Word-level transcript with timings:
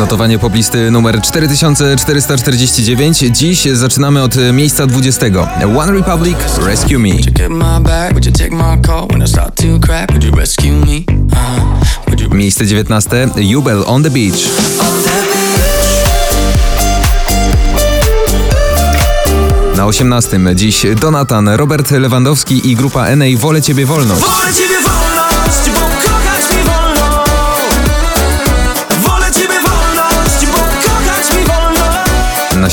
Notowanie 0.00 0.38
poplisty 0.38 0.90
numer 0.90 1.22
4449. 1.22 3.18
Dziś 3.18 3.64
zaczynamy 3.72 4.22
od 4.22 4.34
miejsca 4.52 4.86
20. 4.86 5.26
One 5.78 5.92
Republic, 5.92 6.36
Rescue 6.66 6.98
Me. 6.98 7.08
Uh, 7.08 7.14
you 12.20 12.34
Miejsce 12.34 12.66
19. 12.66 13.28
Jubel 13.36 13.84
on 13.86 14.02
the 14.02 14.10
Beach. 14.10 14.40
Na 19.76 19.86
18. 19.86 20.40
Dziś 20.54 20.86
Donatan, 21.00 21.48
Robert 21.48 21.90
Lewandowski 21.90 22.70
i 22.70 22.76
grupa 22.76 23.16
NA 23.16 23.24
Wolę 23.36 23.62
Ciebie 23.62 23.86
Wolność. 23.86 24.20
Wolę 24.20 24.54
Ciebie 24.54 24.74
wolność, 24.74 24.99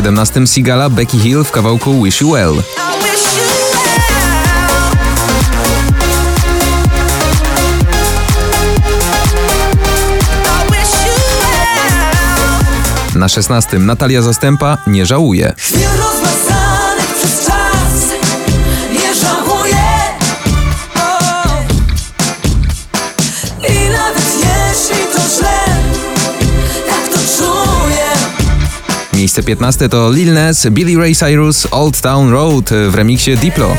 2017 0.00 0.46
Sigala 0.46 0.90
Becky 0.90 1.18
Hill 1.18 1.44
w 1.44 1.50
kawałku 1.50 2.04
Wish 2.04 2.20
You 2.20 2.30
Well. 2.30 2.62
Na 13.14 13.28
16 13.28 13.78
Natalia 13.78 14.22
Zastępa 14.22 14.78
nie 14.86 15.06
żałuje. 15.06 15.52
Miejsce 29.40 29.56
15 29.56 29.88
to 29.88 30.10
Lil 30.10 30.34
Nas, 30.34 30.66
Billy 30.70 30.96
Ray 30.96 31.14
Cyrus, 31.14 31.66
Old 31.70 32.00
Town 32.00 32.30
Road 32.30 32.70
w 32.90 32.94
remiksie 32.94 33.36
Diplo. 33.36 33.76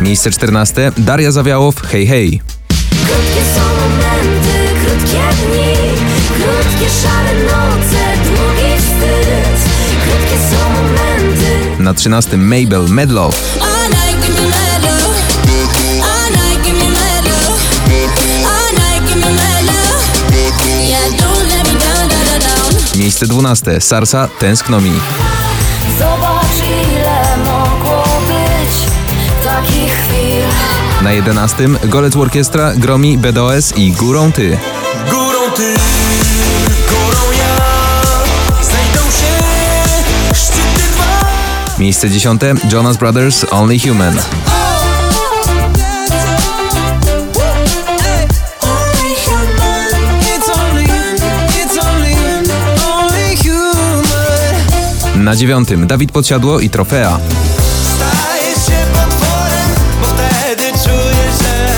Miejsce 0.00 0.30
14 0.30 0.92
Daria 0.98 1.32
Zawiałow, 1.32 1.82
Hej 1.82 2.06
Hej. 2.06 2.40
Krótkie 2.90 3.42
są 3.54 3.60
momenty, 3.60 4.84
krótkie 4.84 5.18
dni 5.46 5.74
Krótkie 6.28 6.90
szare 7.02 7.34
noce, 7.44 8.04
długi 8.24 8.78
wstyd 8.78 9.70
Krótkie 10.04 10.38
są 10.50 10.70
momenty 10.72 11.82
Na 11.82 11.94
13 11.94 12.36
Mabel, 12.36 12.88
Mad 12.88 13.10
Miejsce 23.18 23.34
12 23.34 23.80
Sarsa, 23.80 24.28
Tęskno 24.38 24.80
mi. 24.80 24.92
Zobacz 25.98 26.68
ile 26.92 27.36
mogło 27.44 28.04
być 28.28 28.92
takich 29.44 29.92
chwil 29.92 30.42
Na 31.02 31.12
11 31.12 31.68
Golec 31.84 32.16
Orkiestra, 32.16 32.72
Gromi, 32.74 33.18
BDOS 33.18 33.72
i 33.76 33.92
Górą 33.92 34.32
Ty. 34.32 34.58
Górą 35.10 35.50
ty, 35.56 35.74
górą 36.88 37.22
ja 37.38 37.56
Znajdą 38.62 39.10
się 39.10 39.38
szczyty 40.34 40.92
dwa 40.92 41.28
Miejsce 41.78 42.10
10 42.10 42.40
Jonas 42.72 42.96
Brothers, 42.96 43.46
Only 43.50 43.78
Human. 43.78 44.18
Na 55.28 55.36
9 55.36 55.68
Dawid 55.86 56.12
Podsiadło 56.12 56.60
i 56.60 56.70
Trofea. 56.70 57.20
Staję 57.96 58.52
się 58.52 58.86
potworem, 58.92 59.70
bo 60.00 60.06
wtedy 60.06 60.62
czuję, 60.62 61.24
że 61.40 61.68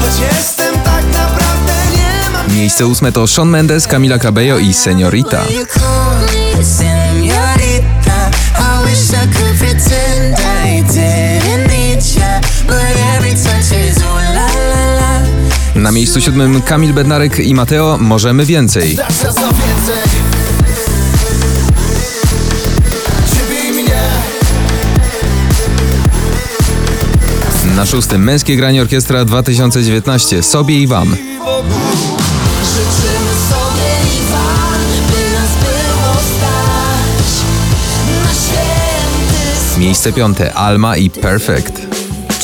Choć 0.00 0.20
jestem 0.32 0.74
tak 0.74 1.04
naprawdę 1.12 1.72
nie 1.96 2.30
mam 2.32 2.56
Miejsce 2.56 2.86
8 2.86 3.12
to 3.12 3.26
Shawn 3.26 3.48
Mendes, 3.48 3.86
Camila 3.86 4.18
Cabello 4.18 4.58
i 4.58 4.74
Seniorita. 4.74 5.42
Na 15.74 15.92
miejscu 15.92 16.20
7 16.20 16.62
Kamil 16.62 16.92
Bednarek 16.92 17.38
i 17.38 17.54
Mateo, 17.54 17.98
Możemy 18.00 18.46
Więcej. 18.46 18.98
Na 27.80 27.86
szóstym 27.86 28.22
Męskie 28.22 28.56
Granie 28.56 28.82
Orkiestra 28.82 29.24
2019, 29.24 30.42
Sobie 30.42 30.80
i 30.80 30.86
Wam. 30.86 31.08
Życzymy 31.08 31.20
sobie 33.50 33.90
i 34.04 34.32
wam 34.32 34.80
By 35.10 35.30
nas 35.32 35.50
było 35.60 36.14
stać 36.14 37.30
Na 38.24 38.30
święty 38.32 39.80
Miejsce 39.80 40.12
piąte 40.12 40.54
Alma 40.54 40.96
i 40.96 41.10
Perfect. 41.10 41.78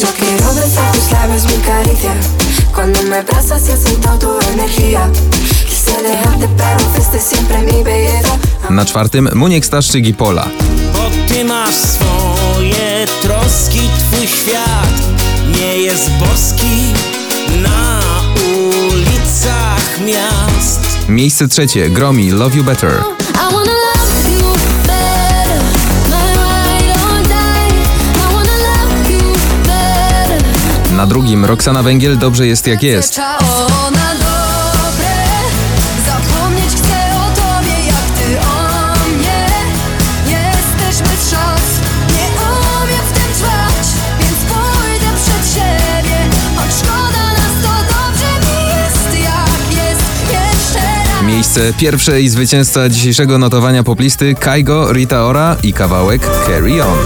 Yo 0.01 0.07
quiero 0.19 0.55
besar 0.55 0.93
tus 0.95 1.11
labios, 1.11 1.45
mi 1.45 1.59
caricia. 1.67 2.15
Cuando 2.75 3.03
me 3.03 3.19
abrazas 3.19 3.63
siento 3.85 4.19
tu 4.19 4.29
energía. 4.53 5.09
Quise 5.69 6.03
dejarte, 6.03 6.49
pero 6.57 6.81
fuiste 6.95 7.21
siempre 7.35 7.59
mi 7.59 7.85
belleza. 7.85 8.39
Na 8.71 8.85
czwartym 8.85 9.29
Muniek 9.35 9.67
Staszczyk 9.67 10.07
i 10.07 10.15
Pola. 10.15 10.47
Bo 10.93 11.11
ty 11.29 11.45
masz 11.45 11.75
swoje 11.75 13.07
troski, 13.23 13.81
twój 13.99 14.27
świat 14.27 15.16
nie 15.55 15.79
jest 15.79 16.11
boski 16.11 16.93
na 17.63 18.01
ulicach 18.47 20.01
miast. 20.07 20.81
Miejsce 21.09 21.49
trzecie 21.49 21.91
Gromi, 21.91 22.31
Love 22.31 22.57
You 22.57 22.65
Better. 22.65 22.91
I 23.35 23.53
wanna 23.53 23.73
love 23.73 24.31
you 24.33 24.53
better 24.83 25.63
My 26.11 26.33
ride 26.33 26.93
or 26.93 27.23
die 27.29 27.83
I 28.15 28.35
wanna 28.35 28.57
love 28.59 29.11
you 29.11 29.33
better 29.67 30.97
Na 30.97 31.07
drugim 31.07 31.45
Roxana 31.45 31.83
Węgiel, 31.83 32.19
Dobrze 32.19 32.47
jest 32.47 32.67
jak 32.67 32.83
jest. 32.83 33.21
Miejsce 51.57 51.79
pierwsze 51.79 52.21
i 52.21 52.29
zwycięzca 52.29 52.89
dzisiejszego 52.89 53.39
notowania 53.39 53.83
poplisty 53.83 54.35
Kaigo, 54.35 54.93
Rita 54.93 55.27
Ora 55.27 55.57
i 55.63 55.73
kawałek 55.73 56.29
Carry 56.47 56.83
On. 56.83 56.99